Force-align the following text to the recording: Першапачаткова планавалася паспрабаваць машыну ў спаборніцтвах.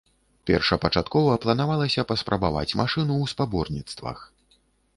Першапачаткова 0.49 1.35
планавалася 1.43 2.07
паспрабаваць 2.13 2.77
машыну 2.81 3.13
ў 3.23 3.35
спаборніцтвах. 3.35 4.17